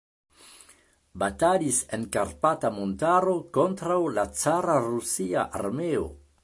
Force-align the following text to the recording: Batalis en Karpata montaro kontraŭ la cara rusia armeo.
Batalis 1.23 1.81
en 1.97 2.07
Karpata 2.17 2.73
montaro 2.79 3.37
kontraŭ 3.59 4.01
la 4.19 4.27
cara 4.43 4.81
rusia 4.91 5.47
armeo. 5.63 6.09